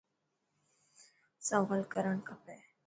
سوال 1.45 1.81
ڪرڻ 1.93 2.15
کٽي. 2.27 2.57